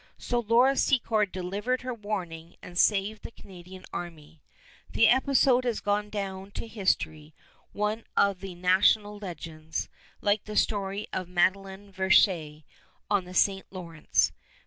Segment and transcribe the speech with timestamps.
[0.17, 4.41] So Laura Secord delivered her warning and saved the Canadian army.
[4.89, 7.35] The episode has gone down to history
[7.71, 12.63] one of the national legends, like the story of Madeline Verchères
[13.11, 13.67] on the St.
[13.69, 14.31] Lawrence.